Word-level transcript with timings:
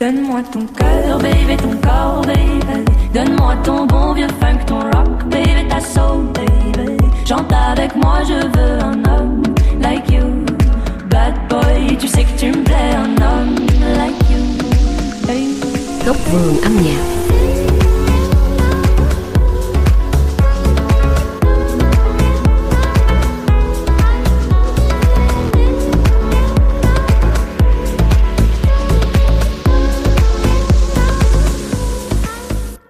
Donne-moi 0.00 0.40
ton 0.50 0.64
cœur, 0.64 1.18
baby, 1.18 1.58
ton 1.58 1.76
corps, 1.86 2.22
baby. 2.22 2.84
Donne-moi 3.12 3.54
ton 3.62 3.84
bon 3.84 4.14
vieux 4.14 4.28
funk, 4.40 4.64
ton 4.66 4.78
rock, 4.78 5.28
baby, 5.28 5.68
ta 5.68 5.78
soul, 5.78 6.24
baby. 6.32 6.96
Chante 7.28 7.52
avec 7.52 7.94
moi, 7.96 8.20
je 8.26 8.32
veux 8.32 8.82
un 8.82 9.04
homme 9.04 9.42
like 9.78 10.10
you. 10.10 10.24
Bad 11.10 11.34
boy, 11.50 11.98
tu 11.98 12.08
sais 12.08 12.24
que 12.24 12.38
tu 12.38 12.46
me 12.46 12.64
plais, 12.64 12.94
un 12.96 13.14
homme 13.22 13.56
like 13.98 14.16
you. 14.30 14.40
Baby. 15.26 15.60
Góc 16.06 16.16
vườn 16.32 16.62
âm 16.62 16.82
nhạc 16.82 17.19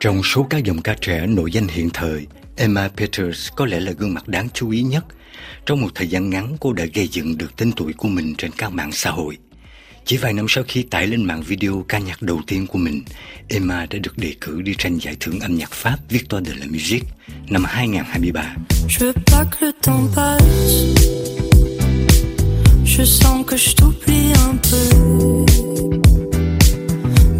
Trong 0.01 0.23
số 0.23 0.47
các 0.51 0.65
dòng 0.65 0.83
ca 0.83 0.95
trẻ 1.01 1.27
nổi 1.27 1.53
danh 1.53 1.69
hiện 1.69 1.91
thời, 1.95 2.27
Emma 2.57 2.89
Peters 2.89 3.49
có 3.57 3.67
lẽ 3.67 3.81
là 3.81 3.93
gương 3.93 4.15
mặt 4.15 4.29
đáng 4.29 4.49
chú 4.55 4.71
ý 4.71 4.83
nhất. 4.83 5.05
Trong 5.67 5.81
một 5.81 5.89
thời 5.95 6.09
gian 6.09 6.31
ngắn, 6.31 6.57
cô 6.61 6.73
đã 6.73 6.85
gây 6.95 7.09
dựng 7.09 7.39
được 7.39 7.57
tên 7.57 7.73
tuổi 7.73 7.93
của 7.93 8.09
mình 8.09 8.35
trên 8.39 8.51
các 8.51 8.73
mạng 8.73 8.93
xã 8.93 9.11
hội. 9.11 9.39
Chỉ 10.05 10.17
vài 10.17 10.33
năm 10.33 10.47
sau 10.49 10.65
khi 10.69 10.83
tải 10.83 11.07
lên 11.07 11.25
mạng 11.25 11.43
video 11.43 11.85
ca 11.89 11.99
nhạc 11.99 12.23
đầu 12.23 12.41
tiên 12.47 12.67
của 12.67 12.79
mình, 12.79 13.03
Emma 13.49 13.87
đã 13.87 13.99
được 14.03 14.19
đề 14.19 14.35
cử 14.41 14.63
đi 14.63 14.75
tranh 14.79 14.99
giải 14.99 15.17
thưởng 15.21 15.41
âm 15.41 15.55
nhạc 15.55 15.71
Pháp 15.71 15.97
Victoire 16.09 16.51
de 16.51 16.57
la 16.61 16.67
Musique 16.67 17.09
năm 17.49 17.65
2023. 17.65 18.57
Je 18.89 18.99
veux 18.99 19.15
pas 19.27 19.45
que 19.51 19.67
le 19.67 19.73
temps 19.83 20.15
passe 20.17 21.01
Je 22.85 23.05
sens 23.05 23.47
que 23.47 23.57
je 23.57 23.75
t'oublie 23.77 24.33
un 24.47 24.57
peu 24.71 25.11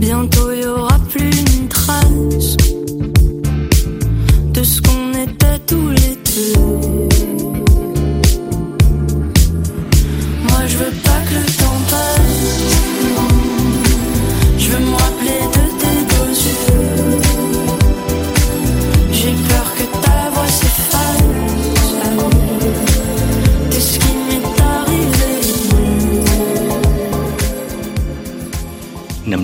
Bientôt 0.01 0.60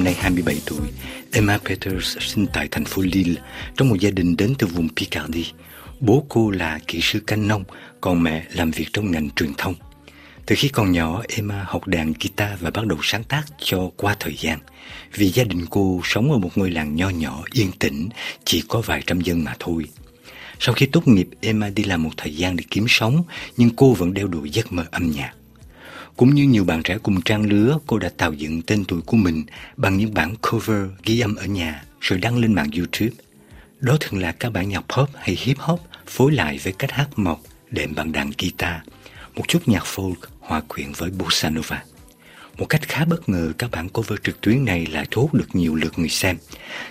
nay 0.07 0.15
27 0.15 0.61
tuổi, 0.67 0.87
Emma 1.33 1.59
Peters 1.59 2.17
sinh 2.21 2.47
tại 2.53 2.69
thành 2.71 2.85
phố 2.85 3.03
Lille 3.03 3.41
trong 3.77 3.89
một 3.89 3.97
gia 4.01 4.11
đình 4.11 4.37
đến 4.37 4.55
từ 4.59 4.67
vùng 4.67 4.89
Picardy. 4.97 5.47
Bố 6.01 6.27
cô 6.29 6.51
là 6.51 6.79
kỹ 6.87 6.99
sư 7.03 7.21
canh 7.21 7.49
nông, 7.49 7.65
còn 8.01 8.23
mẹ 8.23 8.47
làm 8.53 8.71
việc 8.71 8.87
trong 8.93 9.11
ngành 9.11 9.31
truyền 9.31 9.55
thông. 9.59 9.75
Từ 10.47 10.55
khi 10.59 10.69
còn 10.69 10.93
nhỏ, 10.93 11.23
Emma 11.29 11.65
học 11.69 11.87
đàn 11.87 12.13
guitar 12.13 12.61
và 12.61 12.71
bắt 12.71 12.87
đầu 12.87 12.99
sáng 13.03 13.25
tác 13.25 13.43
cho 13.59 13.91
qua 13.97 14.17
thời 14.21 14.37
gian. 14.39 14.59
Vì 15.15 15.29
gia 15.29 15.45
đình 15.45 15.67
cô 15.71 16.01
sống 16.05 16.33
ở 16.33 16.39
một 16.39 16.59
ngôi 16.59 16.71
làng 16.71 16.97
nho 16.97 17.09
nhỏ, 17.09 17.43
yên 17.53 17.73
tĩnh, 17.73 18.09
chỉ 18.45 18.63
có 18.69 18.81
vài 18.81 19.03
trăm 19.07 19.21
dân 19.21 19.45
mà 19.45 19.55
thôi. 19.59 19.85
Sau 20.61 20.75
khi 20.75 20.87
tốt 20.87 21.09
nghiệp, 21.09 21.29
Emma 21.41 21.69
đi 21.69 21.85
làm 21.85 22.03
một 22.03 22.11
thời 22.17 22.37
gian 22.37 22.57
để 22.57 22.65
kiếm 22.71 22.85
sống, 22.89 23.23
nhưng 23.57 23.71
cô 23.77 23.93
vẫn 23.93 24.15
đeo 24.15 24.27
đuổi 24.27 24.51
giấc 24.51 24.73
mơ 24.73 24.85
âm 24.91 25.11
nhạc. 25.11 25.33
Cũng 26.17 26.35
như 26.35 26.45
nhiều 26.45 26.65
bạn 26.65 26.83
trẻ 26.83 26.99
cùng 27.03 27.23
trang 27.23 27.47
lứa, 27.47 27.79
cô 27.87 27.99
đã 27.99 28.11
tạo 28.17 28.33
dựng 28.33 28.63
tên 28.63 28.85
tuổi 28.85 29.01
của 29.07 29.17
mình 29.17 29.45
bằng 29.77 29.97
những 29.97 30.15
bản 30.15 30.35
cover 30.37 30.89
ghi 31.05 31.21
âm 31.21 31.37
ở 31.37 31.47
nhà 31.47 31.85
rồi 32.01 32.19
đăng 32.19 32.39
lên 32.39 32.53
mạng 32.53 32.71
YouTube. 32.77 33.11
Đó 33.81 33.97
thường 34.01 34.21
là 34.21 34.33
các 34.33 34.53
bản 34.53 34.69
nhạc 34.69 34.81
pop 34.81 35.11
hay 35.15 35.37
hip 35.41 35.59
hop 35.59 35.81
phối 36.07 36.33
lại 36.33 36.59
với 36.63 36.73
cách 36.73 36.93
hát 36.93 37.09
mộc 37.17 37.41
đệm 37.71 37.95
bằng 37.95 38.13
đàn 38.13 38.31
guitar, 38.39 38.81
một 39.35 39.45
chút 39.49 39.69
nhạc 39.69 39.83
folk 39.85 40.15
hòa 40.41 40.63
quyện 40.69 40.93
với 40.97 41.11
bossa 41.11 41.51
nova. 41.51 41.83
Một 42.59 42.67
cách 42.69 42.89
khá 42.89 43.05
bất 43.05 43.29
ngờ, 43.29 43.53
các 43.59 43.71
bản 43.71 43.89
cover 43.89 44.19
trực 44.23 44.41
tuyến 44.41 44.65
này 44.65 44.87
lại 44.87 45.07
thu 45.11 45.23
hút 45.23 45.35
được 45.35 45.49
nhiều 45.53 45.75
lượt 45.75 45.99
người 45.99 46.09
xem. 46.09 46.37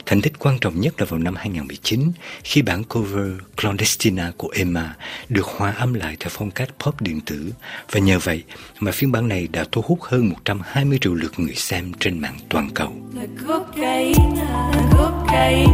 Thành 0.06 0.22
tích 0.22 0.34
quan 0.40 0.60
trọng 0.60 0.82
nhất 0.82 0.94
là 1.00 1.06
vào 1.06 1.20
năm 1.20 1.36
2019, 1.36 2.12
khi 2.44 2.62
bản 2.62 2.84
cover 2.84 3.32
Clandestina 3.62 4.32
của 4.38 4.50
Emma 4.56 4.96
được 5.30 5.46
hòa 5.46 5.72
âm 5.72 5.94
lại 5.94 6.18
theo 6.20 6.30
phong 6.32 6.52
cách 6.52 6.70
pop 6.80 7.02
điện 7.02 7.22
tử. 7.22 7.54
Và 7.92 8.00
nhờ 8.00 8.20
vậy 8.20 8.44
mà 8.80 8.92
phiên 8.92 9.12
bản 9.12 9.28
này 9.28 9.48
đã 9.52 9.66
thu 9.72 9.82
hút 9.86 10.00
hơn 10.02 10.30
120 10.30 10.98
triệu 11.02 11.14
lượt 11.14 11.40
người 11.40 11.56
xem 11.56 11.92
trên 12.00 12.20
mạng 12.20 12.38
toàn 12.50 12.70
cầu. 12.74 12.94
La 13.16 13.26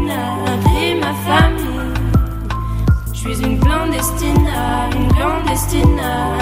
la 0.07 0.96
ma 1.01 1.13
famille. 1.28 1.81
Je 3.13 3.19
suis 3.24 3.41
une 3.44 3.59
clandestine, 3.59 4.50
une 4.96 5.09
clandestine 5.18 6.41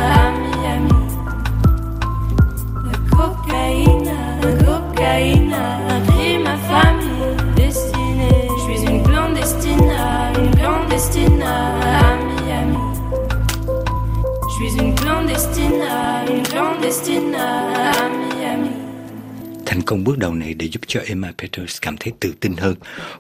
Thành 19.66 19.82
công 19.86 20.04
bước 20.04 20.18
đầu 20.18 20.34
này 20.34 20.54
để 20.54 20.68
giúp 20.68 20.82
cho 20.88 21.02
Emma 21.06 21.32
Peters 21.38 21.78
cảm 21.82 21.98
thấy 21.98 22.14
tự 22.20 22.34
tin 22.40 22.54
hơn. 22.58 22.76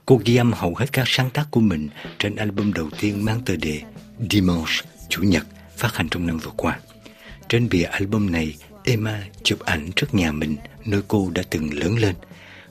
Cô 0.06 0.22
ghi 0.26 0.36
âm 0.36 0.54
hầu 0.54 0.76
hết 0.76 0.86
các 0.94 1.04
sáng 1.08 1.30
tác 1.30 1.46
của 1.52 1.60
mình 1.60 1.90
trên 2.20 2.36
album 2.36 2.74
đầu 2.74 2.90
tiên 3.00 3.26
mang 3.26 3.42
tựa 3.46 3.56
đề 3.56 3.82
Dimanche, 4.30 4.74
Chủ 5.10 5.24
nhật, 5.24 5.44
phát 5.78 5.96
hành 5.96 6.10
trong 6.10 6.28
năm 6.28 6.38
vừa 6.38 6.52
qua. 6.58 6.80
Trên 7.50 7.70
bìa 7.70 7.84
album 7.84 8.32
này, 8.32 8.56
Emma 8.84 9.24
chụp 9.44 9.60
ảnh 9.60 9.92
trước 9.96 10.14
nhà 10.14 10.32
mình, 10.32 10.56
nơi 10.86 11.02
cô 11.08 11.32
đã 11.34 11.44
từng 11.50 11.74
lớn 11.74 11.98
lên. 11.98 12.16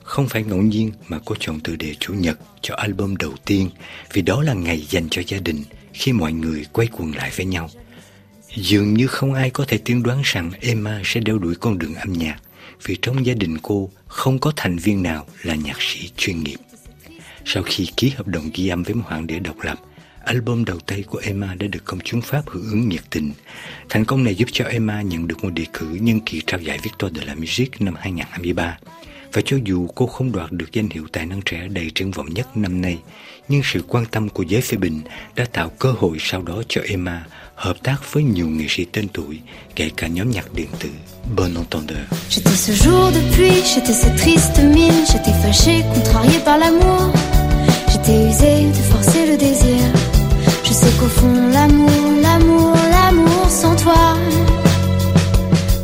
Không 0.02 0.28
phải 0.28 0.42
ngẫu 0.42 0.62
nhiên 0.62 0.92
mà 1.08 1.18
cô 1.24 1.34
chọn 1.38 1.60
tựa 1.60 1.76
đề 1.76 1.94
Chủ 2.00 2.14
nhật 2.14 2.38
cho 2.60 2.74
album 2.74 3.16
đầu 3.16 3.32
tiên, 3.44 3.70
vì 4.12 4.22
đó 4.22 4.42
là 4.42 4.52
ngày 4.52 4.86
dành 4.88 5.08
cho 5.10 5.22
gia 5.26 5.38
đình, 5.38 5.64
khi 5.92 6.12
mọi 6.12 6.32
người 6.32 6.66
quay 6.72 6.88
quần 6.92 7.12
lại 7.12 7.30
với 7.36 7.46
nhau. 7.46 7.70
Dường 8.60 8.94
như 8.94 9.06
không 9.06 9.34
ai 9.34 9.50
có 9.50 9.64
thể 9.68 9.78
tiên 9.78 10.02
đoán 10.02 10.20
rằng 10.24 10.50
Emma 10.60 11.02
sẽ 11.04 11.20
đeo 11.20 11.38
đuổi 11.38 11.54
con 11.60 11.78
đường 11.78 11.94
âm 11.94 12.12
nhạc, 12.12 12.36
vì 12.82 12.96
trong 13.02 13.26
gia 13.26 13.34
đình 13.34 13.58
cô 13.62 13.90
không 14.06 14.38
có 14.38 14.52
thành 14.56 14.76
viên 14.76 15.02
nào 15.02 15.26
là 15.42 15.54
nhạc 15.54 15.82
sĩ 15.82 16.10
chuyên 16.16 16.44
nghiệp. 16.44 16.56
Sau 17.44 17.62
khi 17.62 17.88
ký 17.96 18.10
hợp 18.10 18.26
đồng 18.26 18.50
ghi 18.54 18.68
âm 18.68 18.82
với 18.82 18.94
một 18.94 19.04
hãng 19.08 19.26
đĩa 19.26 19.38
độc 19.38 19.60
lập, 19.60 19.78
album 20.24 20.64
đầu 20.64 20.78
tay 20.78 21.02
của 21.02 21.20
Emma 21.24 21.54
đã 21.54 21.66
được 21.66 21.84
công 21.84 22.00
chúng 22.04 22.20
Pháp 22.20 22.48
hưởng 22.48 22.70
ứng 22.70 22.88
nhiệt 22.88 23.02
tình. 23.10 23.32
Thành 23.88 24.04
công 24.04 24.24
này 24.24 24.34
giúp 24.34 24.48
cho 24.52 24.64
Emma 24.64 25.02
nhận 25.02 25.28
được 25.28 25.44
một 25.44 25.50
đề 25.50 25.64
cử 25.72 25.86
nhân 26.00 26.20
kỳ 26.20 26.42
trao 26.46 26.60
giải 26.60 26.78
Victoire 26.82 27.20
de 27.20 27.26
la 27.26 27.34
Musique 27.34 27.84
năm 27.84 27.94
2023. 27.94 28.78
Và 29.32 29.42
cho 29.44 29.56
dù 29.64 29.86
cô 29.94 30.06
không 30.06 30.32
đoạt 30.32 30.52
được 30.52 30.72
danh 30.72 30.88
hiệu 30.90 31.06
tài 31.12 31.26
năng 31.26 31.42
trẻ 31.42 31.68
đầy 31.68 31.90
triển 31.94 32.10
vọng 32.10 32.26
nhất 32.34 32.56
năm 32.56 32.80
nay, 32.80 32.98
nhưng 33.48 33.62
sự 33.64 33.80
quan 33.88 34.06
tâm 34.06 34.28
của 34.28 34.42
giới 34.42 34.60
phê 34.60 34.76
bình 34.76 35.02
đã 35.36 35.44
tạo 35.52 35.68
cơ 35.78 35.92
hội 35.98 36.16
sau 36.20 36.42
đó 36.42 36.62
cho 36.68 36.80
Emma 36.88 37.24
hợp 37.54 37.76
tác 37.82 38.12
với 38.12 38.22
nhiều 38.22 38.46
nghệ 38.46 38.66
sĩ 38.68 38.84
tên 38.84 39.08
tuổi, 39.08 39.40
kể 39.74 39.90
cả 39.96 40.06
nhóm 40.06 40.30
nhạc 40.30 40.54
điện 40.54 40.68
tử 40.80 40.88
Bon 41.36 41.54
Entendeur. 41.54 42.04
J'étais 42.30 42.56
ce 42.56 42.72
jour 42.72 43.10
de 43.14 43.20
pluie, 43.34 43.62
j'étais 43.74 43.92
cette 43.92 44.16
triste 44.16 44.58
mine, 44.58 45.04
j'étais 45.06 45.36
fâché, 45.42 45.82
contrarié 45.94 46.38
par 46.44 46.58
l'amour. 46.58 47.12
J'étais 47.90 48.18
usé 48.30 48.52
de 48.76 48.82
forcer 48.92 49.26
le 49.26 49.36
désir. 49.36 49.82
Je 50.64 50.72
sais 50.72 50.92
qu'au 50.98 51.08
fond, 51.08 51.50
l'amour, 51.52 52.22
l'amour, 52.22 52.76
l'amour 52.90 53.50
sans 53.50 53.76
toi 53.76 54.16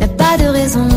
n'a 0.00 0.08
pas 0.08 0.36
de 0.38 0.46
raison. 0.46 0.88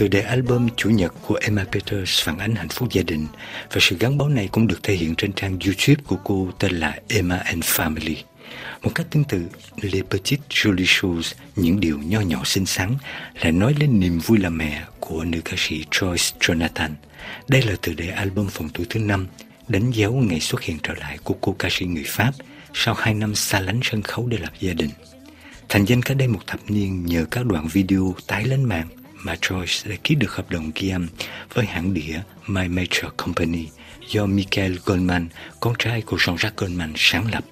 Tựa 0.00 0.08
đề 0.08 0.20
album 0.20 0.68
Chủ 0.76 0.90
nhật 0.90 1.14
của 1.26 1.34
Emma 1.34 1.64
Peters 1.64 2.24
phản 2.24 2.38
ánh 2.38 2.54
hạnh 2.54 2.68
phúc 2.68 2.88
gia 2.92 3.02
đình 3.02 3.26
và 3.72 3.76
sự 3.80 3.96
gắn 4.00 4.18
bó 4.18 4.28
này 4.28 4.48
cũng 4.52 4.66
được 4.66 4.82
thể 4.82 4.94
hiện 4.94 5.14
trên 5.14 5.32
trang 5.32 5.58
YouTube 5.64 6.02
của 6.06 6.16
cô 6.24 6.50
tên 6.58 6.72
là 6.72 6.98
Emma 7.08 7.36
and 7.36 7.64
Family. 7.64 8.14
Một 8.82 8.90
cách 8.94 9.06
tương 9.10 9.24
tự, 9.24 9.42
Les 9.76 10.02
Petites 10.10 10.46
Jolies 10.50 11.00
Choses, 11.00 11.36
những 11.56 11.80
điều 11.80 11.98
nho 11.98 12.20
nhỏ 12.20 12.42
xinh 12.44 12.66
xắn, 12.66 12.94
lại 13.42 13.52
nói 13.52 13.74
lên 13.80 14.00
niềm 14.00 14.18
vui 14.18 14.38
làm 14.38 14.58
mẹ 14.58 14.84
của 15.00 15.24
nữ 15.24 15.40
ca 15.44 15.52
sĩ 15.56 15.84
Joyce 15.90 16.32
Jonathan. 16.40 16.90
Đây 17.48 17.62
là 17.62 17.76
tựa 17.82 17.92
đề 17.92 18.08
album 18.08 18.46
phòng 18.46 18.68
tuổi 18.68 18.86
thứ 18.90 19.00
năm, 19.00 19.26
đánh 19.68 19.90
dấu 19.90 20.12
ngày 20.12 20.40
xuất 20.40 20.62
hiện 20.62 20.78
trở 20.82 20.94
lại 20.94 21.18
của 21.24 21.34
cô 21.40 21.56
ca 21.58 21.68
sĩ 21.70 21.86
người 21.86 22.04
Pháp 22.06 22.32
sau 22.74 22.94
hai 22.94 23.14
năm 23.14 23.34
xa 23.34 23.60
lánh 23.60 23.80
sân 23.82 24.02
khấu 24.02 24.26
để 24.26 24.38
lập 24.38 24.52
gia 24.60 24.72
đình. 24.72 24.90
Thành 25.68 25.84
danh 25.84 26.02
cách 26.02 26.16
đây 26.16 26.28
một 26.28 26.46
thập 26.46 26.60
niên 26.70 27.06
nhờ 27.06 27.24
các 27.30 27.46
đoạn 27.46 27.68
video 27.72 28.14
tái 28.26 28.44
lên 28.44 28.64
mạng 28.64 28.88
mà 29.22 29.34
Joyce 29.34 29.90
đã 29.90 29.96
ký 30.04 30.14
được 30.14 30.32
hợp 30.32 30.50
đồng 30.50 30.70
ghi 30.74 30.90
âm 30.90 31.08
với 31.54 31.66
hãng 31.66 31.94
đĩa 31.94 32.20
My 32.46 32.68
Major 32.68 33.10
Company 33.16 33.68
do 34.08 34.26
Michael 34.26 34.76
Goldman, 34.84 35.28
con 35.60 35.74
trai 35.78 36.02
của 36.02 36.16
Jean-Jacques 36.16 36.50
Goldman 36.56 36.92
sáng 36.96 37.30
lập. 37.32 37.44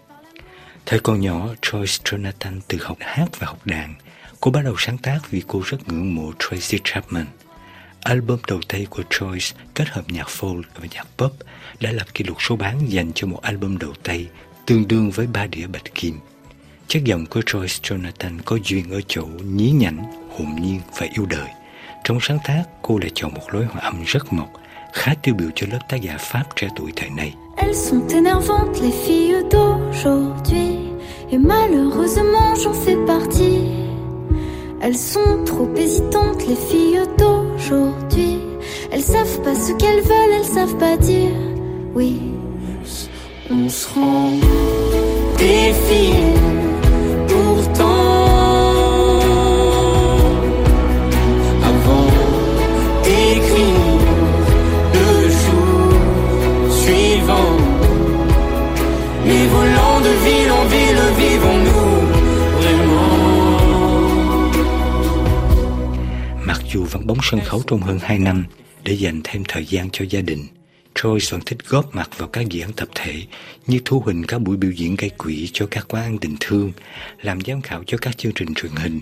Thời 0.87 1.01
còn 1.01 1.21
nhỏ, 1.21 1.49
Joyce 1.63 1.85
Jonathan 2.05 2.61
từ 2.69 2.79
học 2.83 2.99
hát 3.01 3.29
và 3.39 3.47
học 3.47 3.67
đàn. 3.67 3.95
Cô 4.41 4.51
bắt 4.51 4.65
đầu 4.65 4.75
sáng 4.79 4.99
tác 4.99 5.31
vì 5.31 5.43
cô 5.47 5.63
rất 5.67 5.89
ngưỡng 5.89 6.15
mộ 6.15 6.33
Tracy 6.39 6.79
Chapman. 6.85 7.27
album 8.01 8.39
đầu 8.49 8.61
tay 8.69 8.87
của 8.91 9.03
Joyce 9.11 9.55
kết 9.75 9.89
hợp 9.89 10.03
nhạc 10.09 10.27
folk 10.27 10.63
và 10.75 10.87
nhạc 10.91 11.07
pop 11.19 11.33
đã 11.81 11.93
lập 11.93 12.15
kỷ 12.15 12.25
lục 12.25 12.37
số 12.43 12.57
bán 12.57 12.91
dành 12.91 13.13
cho 13.15 13.27
một 13.27 13.43
album 13.43 13.79
đầu 13.79 13.95
tay 14.03 14.27
tương 14.67 14.89
đương 14.89 15.11
với 15.11 15.27
ba 15.27 15.47
đĩa 15.47 15.67
bạch 15.67 15.95
kim. 15.95 16.19
Chất 16.89 17.05
giọng 17.05 17.27
của 17.27 17.41
Joyce 17.41 17.81
Jonathan 17.83 18.39
có 18.45 18.59
duyên 18.65 18.91
ở 18.91 19.01
chỗ 19.09 19.23
nhí 19.45 19.71
nhảnh, 19.71 20.05
hồn 20.31 20.47
nhiên 20.61 20.81
và 20.99 21.07
yêu 21.15 21.27
đời. 21.27 21.49
Trong 22.05 22.19
sáng 22.21 22.39
tác, 22.45 22.63
cô 22.83 22.99
lại 22.99 23.11
chọn 23.15 23.35
một 23.35 23.41
lối 23.53 23.65
hòa 23.65 23.83
âm 23.83 24.03
rất 24.07 24.33
mộc, 24.33 24.49
khá 24.93 25.15
tiêu 25.23 25.35
biểu 25.35 25.49
cho 25.55 25.67
lớp 25.71 25.79
tác 25.89 26.01
giả 26.01 26.17
Pháp 26.19 26.45
trẻ 26.57 26.69
tuổi 26.77 26.93
thời 26.97 27.11
nay. 27.11 27.35
Elles 27.57 27.91
sont 27.91 28.09
énervantes 28.09 28.83
les 28.83 28.93
filles 29.07 29.49
d'aujourd'hui 29.51 30.77
Et 31.31 31.39
malheureusement 31.39 32.55
j'en 32.57 32.75
fais 32.85 32.97
partie 33.07 33.61
Elles 34.81 34.99
sont 34.99 35.45
trop 35.47 35.69
hésitantes 35.77 36.49
les 36.49 36.57
filles 36.71 37.07
d'aujourd'hui 37.19 38.39
Elles 38.91 39.05
savent 39.05 39.43
pas 39.45 39.55
ce 39.55 39.73
qu'elles 39.73 40.03
veulent, 40.03 40.33
elles 40.33 40.55
savent 40.55 40.79
pas 40.79 40.97
dire 40.97 41.37
Oui 41.95 42.21
On 43.51 43.69
se 43.69 43.89
rend 43.95 44.31
des 45.39 45.73
dù 66.73 66.85
vắng 66.85 67.07
bóng 67.07 67.19
sân 67.23 67.41
khấu 67.41 67.63
trong 67.67 67.81
hơn 67.81 67.99
2 68.03 68.19
năm 68.19 68.45
để 68.85 68.93
dành 68.93 69.21
thêm 69.25 69.43
thời 69.49 69.65
gian 69.65 69.89
cho 69.93 70.05
gia 70.11 70.21
đình. 70.21 70.47
Troy 70.95 71.19
vẫn 71.31 71.41
thích 71.47 71.59
góp 71.69 71.95
mặt 71.95 72.11
vào 72.17 72.29
các 72.29 72.49
dự 72.49 72.61
án 72.61 72.73
tập 72.73 72.89
thể 72.95 73.23
như 73.67 73.81
thu 73.85 74.03
hình 74.07 74.27
các 74.27 74.41
buổi 74.41 74.57
biểu 74.57 74.71
diễn 74.71 74.97
gây 74.97 75.11
quỹ 75.11 75.49
cho 75.53 75.67
các 75.71 75.85
quán 75.89 76.03
ăn 76.05 76.19
tình 76.19 76.37
thương, 76.41 76.73
làm 77.23 77.41
giám 77.41 77.63
khảo 77.63 77.85
cho 77.87 77.99
các 77.99 78.19
chương 78.19 78.33
trình 78.33 78.55
truyền 78.55 78.73
hình. 78.73 79.01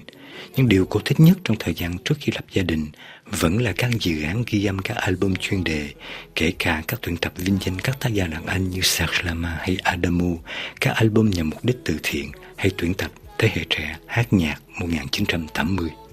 Nhưng 0.57 0.69
điều 0.69 0.87
cô 0.91 1.01
thích 1.05 1.21
nhất 1.21 1.39
trong 1.45 1.57
thời 1.61 1.75
gian 1.75 1.99
trước 1.99 2.15
khi 2.21 2.33
lập 2.35 2.45
gia 2.53 2.63
đình 2.63 2.87
vẫn 3.31 3.63
là 3.63 3.73
các 3.73 3.91
dự 4.01 4.23
án 4.23 4.45
ghi 4.47 4.65
âm 4.65 4.79
các 4.79 4.97
album 4.97 5.35
chuyên 5.35 5.65
đề, 5.65 5.89
kể 6.35 6.53
cả 6.59 6.83
các 6.89 7.01
tuyển 7.03 7.17
tập 7.17 7.33
vinh 7.37 7.59
danh 7.65 7.79
các 7.79 8.01
tác 8.01 8.13
giả 8.13 8.27
đàn 8.27 8.47
anh 8.47 8.71
như 8.71 8.81
Serge 8.81 9.23
Lama 9.25 9.59
hay 9.61 9.77
Adamu, 9.83 10.39
các 10.81 10.91
album 10.91 11.31
nhằm 11.31 11.51
mục 11.51 11.65
đích 11.65 11.77
từ 11.85 11.97
thiện 12.03 12.31
hay 12.57 12.71
tuyển 12.79 12.95
tập 12.95 13.11
thế 13.39 13.51
hệ 13.55 13.65
trẻ 13.71 13.97
hát 14.07 14.33
nhạc 14.33 14.57
1980. 14.81 16.06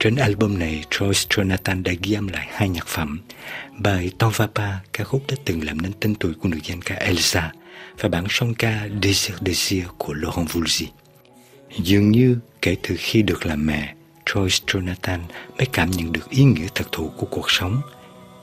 Trên 0.00 0.16
album 0.16 0.58
này, 0.58 0.84
Joyce 0.90 1.26
Jonathan 1.28 1.82
đã 1.82 1.92
ghi 2.02 2.14
âm 2.14 2.28
lại 2.28 2.48
hai 2.50 2.68
nhạc 2.68 2.86
phẩm, 2.86 3.20
bài 3.78 4.10
Tonvapa, 4.18 4.68
ca 4.92 5.04
khúc 5.04 5.22
đã 5.28 5.36
từng 5.44 5.64
làm 5.64 5.82
nên 5.82 5.92
tên 6.00 6.14
tuổi 6.14 6.32
của 6.34 6.48
nữ 6.48 6.58
danh 6.64 6.82
ca 6.82 6.94
Elsa, 6.94 7.52
và 8.00 8.08
bản 8.08 8.24
song 8.28 8.54
ca 8.54 8.88
Désir 9.02 9.36
Désir 9.46 9.84
của 9.98 10.12
Laurent 10.14 10.48
Voulzy. 10.48 10.86
Dường 11.82 12.10
như 12.10 12.38
kể 12.62 12.76
từ 12.82 12.94
khi 12.98 13.22
được 13.22 13.46
làm 13.46 13.66
mẹ, 13.66 13.94
Joyce 14.26 14.64
Jonathan 14.66 15.18
mới 15.58 15.66
cảm 15.72 15.90
nhận 15.90 16.12
được 16.12 16.30
ý 16.30 16.44
nghĩa 16.44 16.66
thật 16.74 16.92
thụ 16.92 17.08
của 17.16 17.26
cuộc 17.30 17.50
sống. 17.50 17.80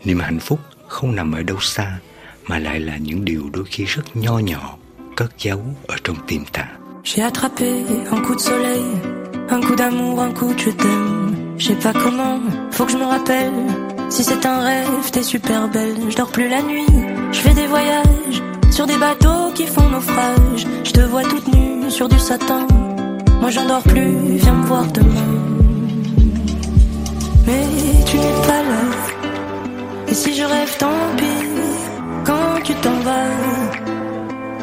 Niềm 0.03 0.19
hạnh 0.19 0.39
phúc 0.39 0.59
không 0.87 1.15
nằm 1.15 1.31
ở 1.31 1.43
đâu 1.43 1.59
xa, 1.59 1.97
mà 2.43 2.59
lại 2.59 2.79
là 2.79 2.97
những 2.97 3.25
điều 3.25 3.49
đôi 3.53 3.65
khi 3.65 3.85
rất 3.85 4.15
nho 4.15 4.39
nhỏ, 4.39 4.77
cất 5.15 5.31
giấu 5.37 5.75
ở 5.87 5.95
trong 6.03 6.17
tim 6.27 6.43
ta. 6.53 6.69
J'ai 7.03 7.31
attrapé 7.31 7.69
un 8.11 8.23
coup 8.25 8.37
de 8.39 8.49
soleil, 8.49 8.83
un 9.49 9.61
coup 9.61 9.77
d'amour, 9.77 10.19
un 10.19 10.33
coup 10.33 10.57
de 10.57 10.63
je 10.63 10.71
t'aime. 10.71 11.26
Je 11.57 11.67
sais 11.67 11.75
pas 11.75 11.91
comment, 11.91 12.39
faut 12.71 12.85
que 12.85 12.91
je 12.91 12.97
me 12.97 13.05
rappelle. 13.05 13.51
Si 14.09 14.23
c'est 14.23 14.45
un 14.45 14.59
rêve, 14.59 15.11
t'es 15.11 15.23
super 15.23 15.67
belle. 15.67 15.97
Je 16.09 16.15
dors 16.15 16.29
plus 16.29 16.47
la 16.47 16.61
nuit, 16.61 16.85
je 17.31 17.39
fais 17.39 17.53
des 17.53 17.65
voyages 17.65 18.43
sur 18.71 18.85
des 18.85 18.97
bateaux 18.97 19.51
qui 19.55 19.65
font 19.65 19.89
naufrage. 19.89 20.67
Je 20.83 20.91
te 20.91 21.01
vois 21.01 21.23
toute 21.23 21.47
nue 21.53 21.89
sur 21.89 22.07
du 22.07 22.19
satin. 22.19 22.67
Moi 23.41 23.49
j'en 23.49 23.65
dors 23.65 23.81
plus, 23.81 24.37
viens 24.37 24.53
me 24.53 24.65
voir 24.67 24.85
demain. 24.87 25.33
Mais 27.47 27.65
tu 28.05 28.17
n'es 28.17 28.37
pas 28.45 28.61
là. 28.71 28.83
Et 30.07 30.13
si 30.13 30.35
je 30.35 30.43
rêve, 30.43 30.77
tant 30.77 30.99
pis. 31.17 31.25
Quand 32.23 32.61
tu 32.63 32.73
t'en 32.75 32.99
vas, 33.07 33.31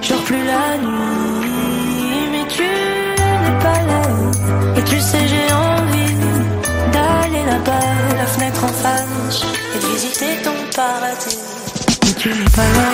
je 0.01 0.09
dors 0.11 0.23
plus 0.23 0.45
la 0.45 0.79
nuit. 0.79 2.29
Mais 2.33 2.47
tu 2.49 2.63
n'es 2.63 3.59
pas 3.65 3.81
là. 3.91 4.79
Et 4.79 4.83
tu 4.85 5.01
sais, 5.01 5.27
j'ai 5.27 5.53
et 8.87 9.95
visiter 9.95 10.43
ton 10.43 10.53
paradis. 10.77 11.39
Mais 12.03 12.13
tu 12.19 12.29
n'es 12.29 12.51
pas 12.51 12.63
là. 12.63 12.91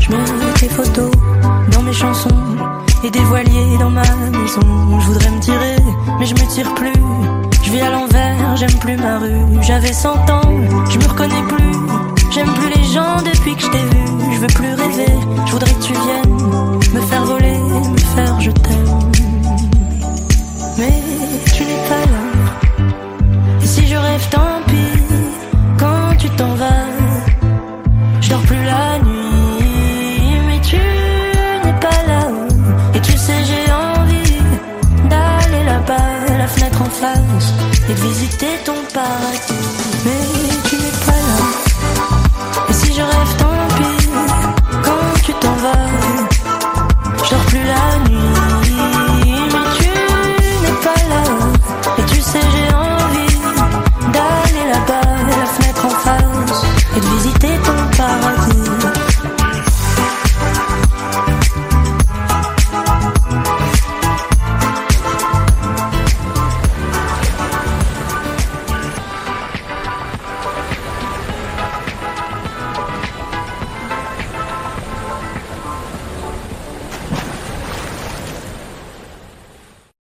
Je 0.00 0.10
mets 0.12 0.52
tes 0.60 0.68
photos 0.68 1.10
dans 1.72 1.82
mes 1.82 1.92
chansons 1.92 2.28
et 3.02 3.10
des 3.10 3.18
voiliers 3.24 3.78
dans 3.80 3.90
ma 3.90 4.02
maison. 4.02 4.60
Je 5.00 5.06
voudrais 5.06 5.30
me 5.30 5.40
tirer, 5.40 5.76
mais 6.20 6.26
je 6.26 6.34
me 6.34 6.46
tire 6.48 6.72
plus. 6.74 6.92
Je 7.64 7.70
vis 7.72 7.80
à 7.80 7.90
l'envers, 7.90 8.56
j'aime 8.56 8.78
plus 8.78 8.96
ma 8.98 9.18
rue. 9.18 9.62
J'avais 9.62 9.92
100 9.92 10.10
ans, 10.30 10.42
je 10.88 10.98
me 10.98 11.08
reconnais 11.08 11.42
plus. 11.48 11.72
J'aime 12.30 12.52
plus 12.54 12.68
les 12.68 12.84
gens 12.84 13.16
depuis 13.24 13.56
que 13.56 13.62
je 13.62 13.70
t'ai 13.70 13.78
vu. 13.78 14.04
Je 14.32 14.38
veux 14.38 14.46
plus 14.46 14.74
rêver, 14.74 15.12
je 15.46 15.52
voudrais 15.52 15.74
que 15.74 15.82
tu 15.82 15.92
viennes 15.92 16.72
me 16.94 17.00
faire 17.00 17.24
voler, 17.24 17.58
je 18.42 18.50
t'aime. 18.50 19.01